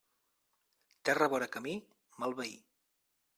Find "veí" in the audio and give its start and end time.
2.41-2.57